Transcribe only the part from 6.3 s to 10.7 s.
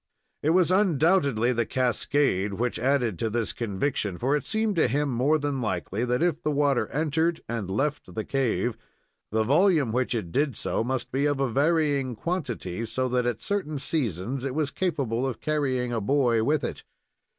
the water entered and left the cave, the volume which did